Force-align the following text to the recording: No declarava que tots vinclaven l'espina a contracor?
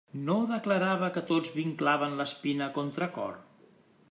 No 0.27 0.37
declarava 0.51 1.09
que 1.17 1.23
tots 1.33 1.53
vinclaven 1.59 2.19
l'espina 2.21 2.71
a 2.71 2.75
contracor? 2.79 3.41